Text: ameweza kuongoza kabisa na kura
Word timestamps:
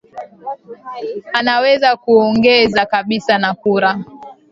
ameweza 1.33 1.97
kuongoza 1.97 2.85
kabisa 2.85 3.37
na 3.37 3.53
kura 3.53 3.99